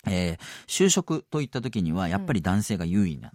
[0.07, 3.31] えー、就職といった時にはやっぱり男性が優位なん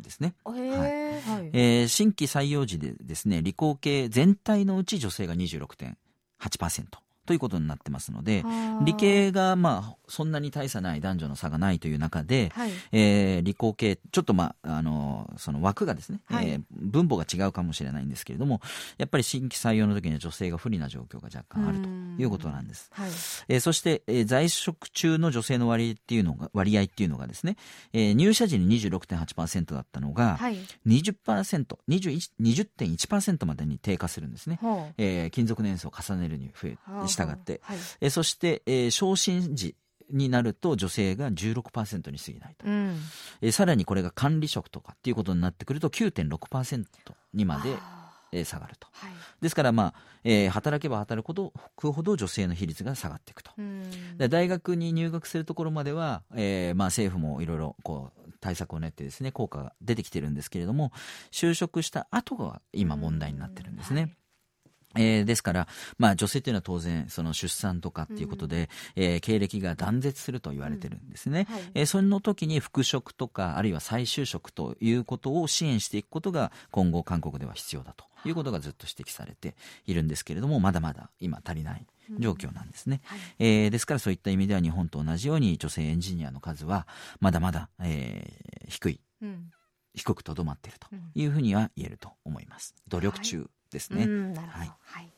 [0.00, 0.34] ですね。
[0.44, 7.03] うん、はいえー、新規採用時でですね、理工系全体のうち女性が26.8%。
[7.26, 8.44] ということになってますので
[8.84, 18.60] 理系がまあそんなに大差ない男女の差がないという中で、はい、えー、理工系ちょっとまああのその枠がですね、はい、えー、分母が違うかもしれないんですけれども
[18.98, 21.88] やっぱり新規採用の時には女性が不利な状況が若干あると
[22.22, 22.90] いうことなんです。
[22.92, 23.10] はい、
[23.48, 27.56] えー、そして、えー、在職中の女性の割っていうのが割合っていうのがですね、
[27.92, 30.56] えー、入社時に26.8%だったのが、はい、
[30.86, 34.58] 20%、21 20.1%までに低下するんですね。
[34.98, 36.76] えー、勤続年数を重ねるに増え
[37.16, 39.76] 従って、はい、えそして、えー、昇進時
[40.10, 42.96] になると女性が16%に過ぎないと、うん、
[43.40, 46.84] えさらにこれが管理職とかっていうことになってくると9.6%
[47.32, 47.74] にまで
[48.34, 53.52] え下がると、はい、ですから、まあえー、働けば働くほどほど女性の比率が下がっていくと。
[54.28, 60.92] 大学に入学するところまでは、えーまあ、政府もいろいろこう対策を練ってですね効果が出てきてるんですけれども
[61.30, 64.16] 就職した後が今問題になってるんですね。
[64.94, 79.54] はいえー、ですから、まあ、女性というのは当然その出産とかっていうことで、うん、えー、経歴が断絶すると言われてるんですね、うんはい、えー、その時に復職とかあるいは再就職ということを支援していくことが今後韓国では必要だということがずっと指摘されて
[79.86, 81.86] いるんですけれどもまだまだ今足りない
[82.18, 86.86] 状況なんですね、うんはい、えー、ですからそういった意味では日本と同じように女性エンジニアの数は
[87.20, 89.50] まだまだ、えー、低い、うん、
[89.94, 92.74] 低くとどまっているというふうには言えると思います。
[92.88, 94.06] 努力中ですね。
[94.36, 95.12] はい、はい、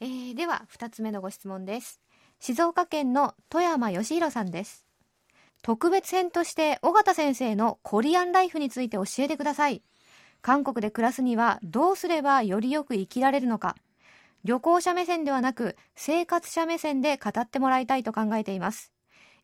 [0.00, 2.00] えー、では2つ目のご質問です。
[2.40, 4.86] 静岡県の富山義弘さんです。
[5.62, 9.82] 特別編として尾形先生のコリアンライフについて教えてください。
[10.42, 13.76] 韓国で暮らすにはどうすればよりよく生きられるのか。
[14.44, 18.92] 旅行者目線ではなく生活者目線で語ってもらいたいと考えています。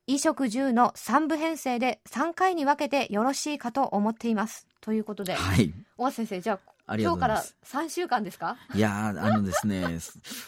[0.06, 4.66] 衣食住の3部編成で3回に分けてよろしいかと思っています。
[4.82, 6.58] ということで、はい、小川先生、じゃあ
[6.98, 8.56] 今日から3週間ですか？
[8.74, 9.98] いやあのですね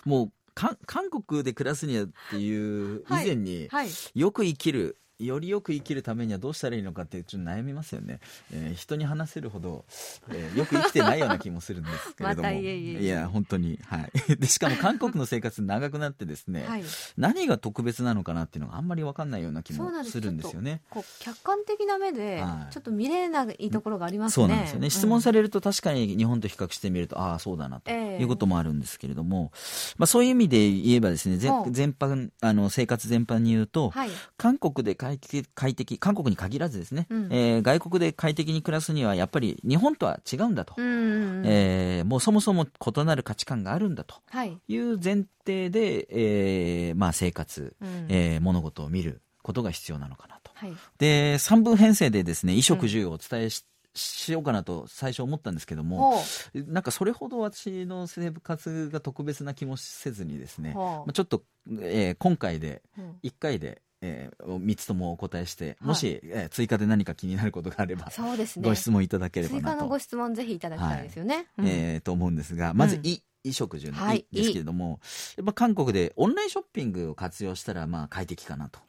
[0.05, 0.77] もう韓
[1.11, 8.21] 国で暮らすにはっていう以前に、はいはい、よく生きるよりよく生きるためにはどうしたらいいのかってちょっと悩みますよね、
[8.53, 9.85] えー、人に話せるほど、
[10.31, 12.51] えー、よく生きてないような気もするんですけれども。
[12.53, 13.79] いや本当に。
[13.87, 14.11] はい。
[14.37, 16.85] でしかも韓国の生活長くなってですね、はい、
[17.17, 20.83] 何が特別なのかなっていうのがあんまり分かんないような気もするんですよね。
[20.91, 24.91] こう客観的な目でちょっと見れないところがありますね、そうなんですよね。
[24.91, 29.53] 質問されると確かに日本と比較してみると、ああそうだなということもあるんですけれども、
[29.99, 44.17] まあ、そういう意味で言えばですね全全般あの生活全般に言うと、はい、韓国で快適快適韓国に限らずですね、うん、えー、外国で快適に暮らすにはやっぱり日本とは違うんだと、うんうんうん、えー、もうそもそも異なる価値観があるんだと。
[44.45, 44.77] い。
[44.79, 50.53] う前提で、えーまあ、生活、うん、えー、物事を見ることが必要なのかなと。
[50.55, 56.23] はい、で3分編成でですね衣食住をお伝えししようかなと最初思ったんですけども、
[56.55, 61.43] なんかそれほど私の生活が特別な気もせずにですね、まあ、ちょっと、
[61.83, 62.83] えー、今回で
[63.23, 71.47] 1回でえー、3つともお答えして、もし、えー、追加で何か気になることがあれば、そうですね、ご質問いただければ追加のご質問ぜひいただきたいですよね。
[71.57, 75.01] はえー、と思うんですが、まず、い、衣食住の「い」ですけれども、
[75.37, 78.81] やっぱ韓国でオンラインショッピングを活用したらまあ快適かなと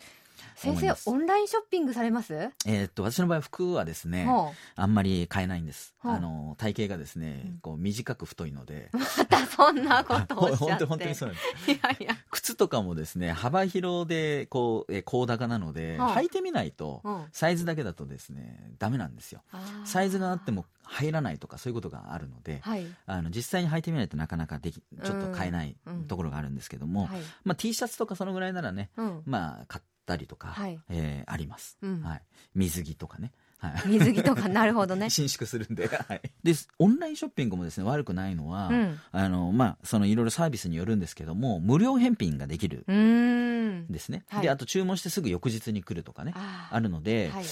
[0.64, 2.34] 先生オンラインショッピングされます？
[2.66, 4.28] えー、っと私の場合服はですね
[4.76, 5.93] あんまり買えないんです。
[6.01, 8.89] あの体型がですねこう短く太いので。
[9.18, 11.72] またそんなことを本当本当にそうなんです。
[11.72, 12.18] いやいや。
[12.32, 17.01] 靴とかもですね幅広でこう、え高高なので、履いてみないと、
[17.32, 19.41] サイズだけだとですねダメなんですよ。
[19.86, 25.76] サイズがあっても入らないとかそういうことがあるので、はい、あの実際に履いてみないとなかなかできちょっと買えない
[26.07, 32.22] ところがあるんですけども、うんはい、まあ、T シャツとかそのぐらいならね、うん、まあ買ってたりとか、はい、えー、あります、うん、はい、
[32.56, 33.32] 水着とかね。
[33.58, 35.10] はい、水着とか なるほどね。
[35.10, 43.88] 伸縮するんで, はい、でオンラインショッピングもですね悪くないのは、うん、あのまあそのいろいろサービスによるんですけども無料返品ができるん。
[43.89, 47.45] ですね、はい、であと注文してすぐ翌日に来るとかねあるので、はい、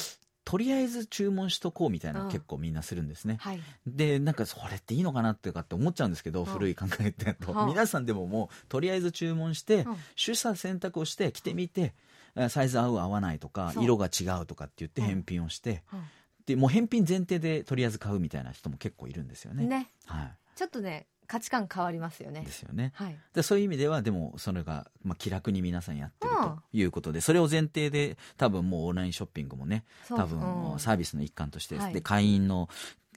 [0.44, 9.86] とりあえず注文しとこうみたいな結構みんなするんですね、はい、でなんかそれっていいのかなってかって思っちゃうんですけど、古い考えってと、皆さんでももうとりあえず注文して、
[10.24, 11.94] 取捨選択をして着てみて、
[12.50, 16.04] サイズ合う合わないとか色が違うとかって言って返品をして、うん、
[16.46, 19.66] でもう返品前提でとりあえず買うみたいな人も結構いるんですよね。
[19.66, 19.90] ね。
[20.06, 22.42] はい、ちょっとね価値観変わりますよね。
[22.42, 22.92] ですよね。
[22.96, 30.40] はい、でそういう意味ではでもそれが、まあ、気楽に皆さんやってるということで、うん、それを前提で多分もうオンラインショッピングもね多分
[30.78, 32.68] サービスの一環として、はい、で会員の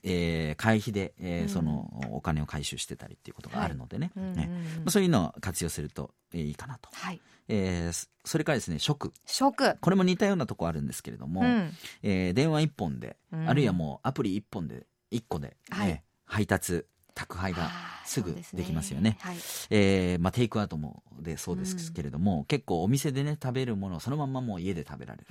[0.05, 4.49] えー、会費で、えー、そのお金を回収してたりっていうことがあるのでね,、ね。
[4.77, 7.19] まあ、そういうのを活用するといいかなと、はい。
[7.47, 9.11] えー、それからですね食。
[9.25, 9.77] 食。
[9.79, 11.71] これも似たようなとこあるんですけれども、うん、
[12.03, 16.85] えー、電話一本で、うん、あるいはもうアプリ一本で一個で、はい、配達
[17.15, 17.71] 宅配が
[18.05, 19.11] すぐできますよね。
[19.11, 19.37] ねはい、
[19.71, 25.25] えー、まあ、テイクアウトもでそうですけれども、うん、結構お店でね食べるものをそのままもう家で食べられる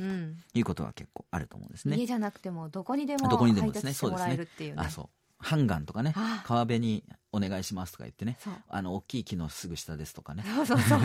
[0.53, 1.97] ということは結構あると思うんですね。
[1.97, 4.83] 家じゃなくてもどこにでも配達してもらえるっていうね。
[4.83, 5.09] あそう
[5.45, 6.15] ハンガンとかね
[6.45, 8.39] 川辺にお願いしますとか言ってね
[8.69, 10.45] あの大きい木のすぐ下ですとかね。
[10.55, 11.01] そうそうそう。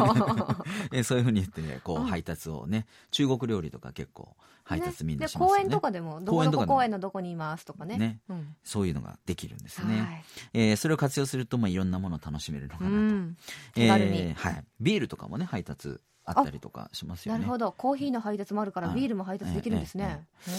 [0.94, 7.98] えそういうふうに言ってねこう配達をね、中国料理とか結構配達みんなしますよね、公園とかでもどこどこ公園のどこにいますとかね。
[7.98, 10.24] ね、うん、そういうのができるんですね、はい、
[10.54, 13.38] えー、それを活用すると、まあ、いろんなものを楽しめるのかなと、うん、
[13.76, 16.00] えー、はい、ビールとかもね配達
[16.30, 17.40] あったりとかしますよね。
[17.40, 17.72] なるほど。
[17.72, 20.54] コーヒーの配達もあるからビールも配達できるんですね、えー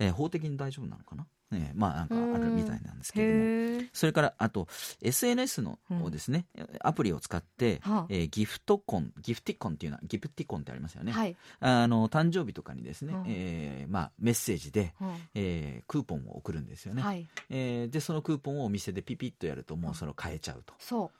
[0.00, 0.06] えー。
[0.06, 1.26] えー、法的に大丈夫なのかな？
[1.48, 3.88] ね、まあなんかあるみたいなんですけども。
[3.92, 4.66] それからあと
[5.00, 20.74] SNS のをですね、うん、アプリを使って、はあ、えー、ギフトコンギフティコンっていうのはギフティコンってありますよね、はい、あの誕生日とかにですね、はあ、えー、まあ、メッセージで、はあ、えー、クーポンを送るんですよね、はい、えー、でそのクーポンをお店でピピッとやるともうそれを買えちゃうと。
[20.80, 21.10] そう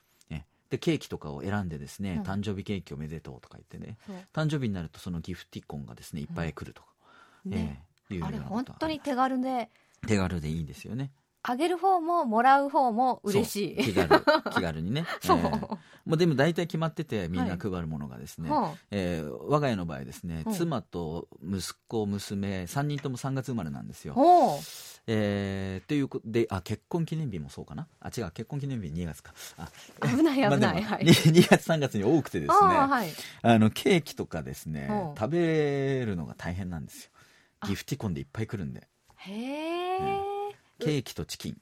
[0.71, 3.99] でケーキとかを選んでですね、うん、誕生日ケーキおめでとうとか言ってね
[4.33, 6.89] 誕生日になるとそのギフティコンがですねいっぱい来るとか、
[7.47, 9.71] うん、ね、えー、あれ本当に手軽で
[10.07, 11.11] 手軽でいいですよね。
[11.49, 13.85] あげる方ももらう方も嬉しい。
[13.85, 14.09] 気軽
[14.53, 15.07] 気軽にね。
[15.21, 24.17] そう、えー、もうでも大体決まっててみんな配るものがですね、はい、えー、我が家の場合ですね、妻と息子娘3人とも3月生まれなんですよ。
[25.09, 27.87] えー、ということであ結婚記念日もそうかな？
[28.01, 29.33] あ違う結婚記念日2月か。
[29.57, 29.69] あ
[30.03, 33.11] 危ない危ない、 まあ、はい、 2, 月3月に多くてですねあ、はい、
[33.43, 37.11] あのケーキとかですね食べるのが大変なんですよ。
[37.69, 38.89] ギフティコンでいっぱい来るんで。
[39.17, 40.36] へえ、
[40.79, 41.57] ケーキとチキン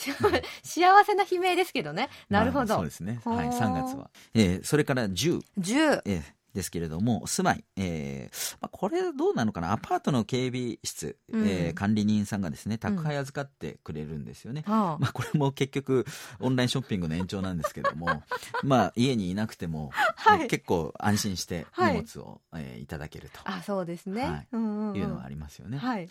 [0.62, 2.08] 幸せな悲鳴ですけどね。
[2.30, 2.66] なるほど。
[2.66, 3.20] まあ、そうですね。
[3.24, 4.10] はい、3月は。
[4.34, 5.42] えー、それから10。
[5.58, 6.02] 10。
[6.06, 14.64] えーですけれども、住まい、えーまあ、これどうなのかな、アパートの警備室、うん、えー、管理人さんがですね、宅配預かってくれるんですよね。
[14.66, 16.04] うん、まあ、これも結局、
[16.40, 18.22] オンラインショッピングの延長なんですけれども、
[18.64, 23.40] まあ、家にいなくても、はい、結構安心して荷物を、はい、えー、いただけると。
[23.44, 24.24] あ、そうですね。
[24.24, 25.78] はい、うんうん、いうのはありますよね。
[25.78, 26.08] はい。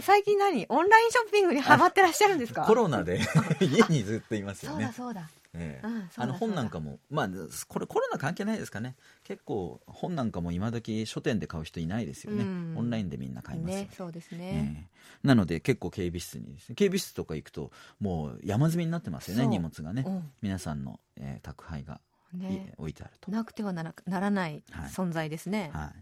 [0.00, 0.66] 最近何？
[0.68, 2.62] オンラインショッピングにハマってらっしゃるんですか？
[2.62, 3.20] コロナで
[3.60, 4.90] 家にずっといますよね。
[4.96, 5.39] そうだそうだ。
[5.52, 7.28] ええ、あの本なんかも、まあ、
[7.68, 8.94] これコロナ関係ないですかね。
[9.24, 13.88] 結構本なんかも今時書店で買う人いないですよね、うん、オンラインでみんな買いますね。
[13.96, 14.88] そうですね、
[15.24, 22.00] えなので結構警備室に警備室とか行くともう山積みになってますよね荷物がね、うん、皆さんの、えー、宅配が、
[22.32, 23.30] ね、置いてあると。
[23.30, 24.62] なくてはならならない
[24.94, 25.92] 存在ですね、はい、はい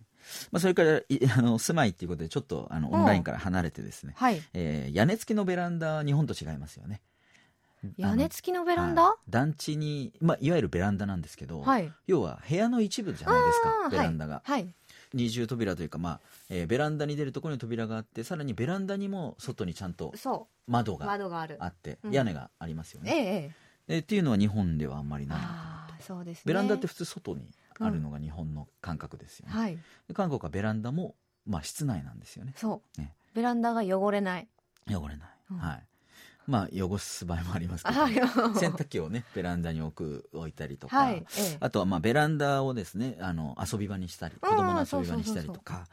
[0.51, 1.01] まあ、それから
[1.37, 7.01] あの住まいっていうことでちょっとあのオンラインから離れてですね、はい、えー、屋根付きのベランダ日本と違いますよね
[7.97, 14.75] 屋根付きのベランダ、はい、団地に、まあ、いわゆるベランダなんですけど、はい、要は部屋の一部じゃないですかベランダが、はい、
[15.15, 16.21] 二重扉というか、まあ
[16.51, 20.13] えー、ベランダに出るところに扉があってさらにベランダにも外にちゃんと
[20.67, 21.13] 窓が
[21.61, 23.53] あって屋根がありますよね、ええ
[23.91, 27.49] えっていうのは日本ではあんまりないそうです、ね、ベランダって普通外に
[27.81, 29.61] あるのが日本の感覚ですよね、うん。
[29.61, 29.79] はい、
[30.13, 31.15] 韓国はベランダも、
[31.47, 32.53] まあ、室内なんですよね。
[32.57, 34.49] そう、ね、ベランダが汚れない。
[34.89, 35.88] 汚れない、うん、はい
[36.49, 41.25] まあ、汚す場合もありますけど、洗濯機をねベランダに置く置いたりとか、はい、
[41.61, 45.87] あとはまあベランダをですねあの遊び場にしたり子供の遊び場にしたりとか。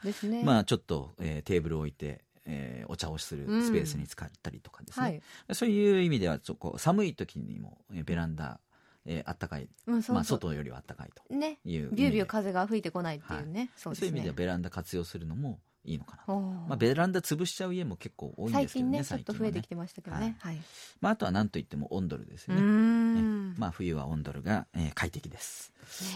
[0.44, 8.60] まあちょっと、えー、テーブルを置いてえー、お茶をするスペースに使ったりとかですね、うんはい、そういう意味ではちょこう寒い時にもベランダ
[9.06, 10.14] えー、あったかい、うん、そうそう。
[10.16, 20.58] まあ、外よりはあったかいという、ね、ビュービュー風が吹いてこないっていうね、はい、そう、ね、いう意味ではベランダ活用するのもいいのかなまあ、ベランダ潰しちゃう家も結構多いんですけどね最近ねちょっと増えてきてましたけどね、はい、
[21.00, 22.60] まあ、あとは何といってもオンドルですよね。
[22.60, 25.72] ね、まあ、冬はオンドルが、えー、快適です、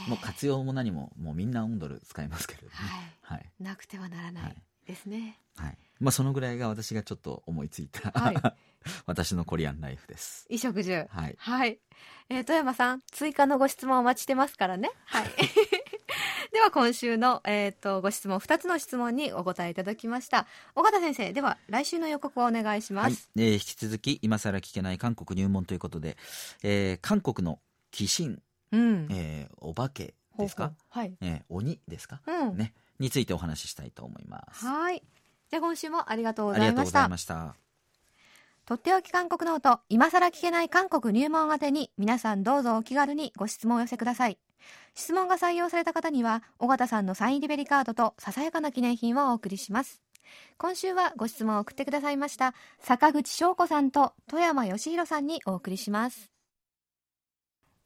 [0.08, 2.72] もう活用も何ももうみんなオンドル使いますけれどね、
[3.22, 4.56] はい、はい、なくてはならない。
[4.86, 5.78] ですね、はい。
[6.00, 8.36] まあ、そのぐらいが私がちょっと思いついた、はい、
[9.06, 10.46] 私のコリアンライフです。
[10.48, 11.06] 衣食住。
[11.08, 11.78] はい、はい。
[12.28, 14.90] えー、富山さん追加のご質問お待ちしてますからね。
[15.04, 15.30] はい
[16.52, 20.46] では今週の、えーと、ご質問2つの質問にお答えいただきました。
[20.74, 26.16] 尾形先生では来週の予告をお願いします、はい、えー、引き続き今更聞けない韓国入門ということで、
[26.62, 27.60] えー、韓国の
[27.98, 28.38] 鬼神、
[28.72, 29.08] うん。
[29.10, 30.72] えー、お化けですか？
[30.88, 32.56] はい、えー、鬼ですか、うん。
[32.56, 34.66] ね、についてお話ししたいと思います。
[34.66, 35.02] はい。
[35.50, 36.84] じゃあ今週もありがとうございま
[37.16, 37.56] した。
[38.66, 44.38] とっておき韓国ノート今更聞けない韓国入門宛てに皆さんどうぞお気軽にご質問をお寄せください
[44.94, 50.02] 質問が採用された方には尾形さんのサインリベリカードとささやかな記念品をお送りします。
[50.58, 56.30] 今週はご質問を送ってくださいました坂口翔子さんと富山義弘さんにお送りします。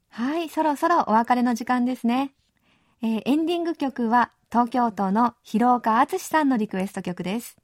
[0.09, 2.33] はいそろそろお別れの時間ですね、
[3.01, 7.57] えー、エンディング曲は東京都の広岡敦さんのリクエスト曲です。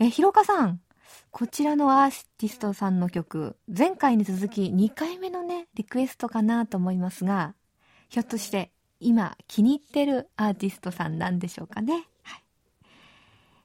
[0.00, 0.80] えー、広岡さん
[1.30, 7.54] こちらのアーティストさんの曲前回に続き2回目のねリクエストかなと思いますが
[8.08, 12.06] ひょっとして今気に入ってるアーティストさんなんでしょうかね。
[12.22, 12.42] はい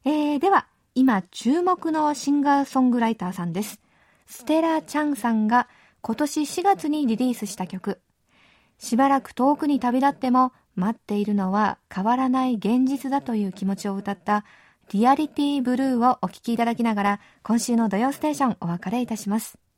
[0.06, 3.80] えー、では、今注目のシンガーソングライターさんです。
[4.26, 5.68] ステラ・チャンさんが
[6.02, 8.02] 今年4月にリリースした曲。
[8.78, 14.46] しばらく遠くに旅立っても待っているのは変わらない現実だという気持ちを歌った
[14.92, 19.69] リアリティブルーをお聴きいただきながら今週の土曜ステーションお別れいたします。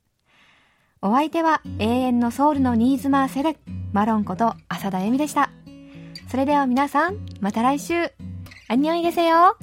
[1.04, 3.58] お相手は永遠のソウルの新妻セレ、
[3.91, 5.49] マロンこと浅田恵美でした。
[6.30, 8.12] それでは皆さん、また来週。
[8.68, 9.58] アニョンイゲセよ。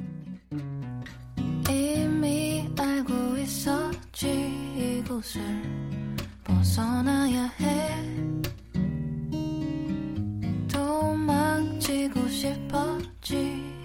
[11.88, 12.52] 지고싶
[13.22, 13.77] 지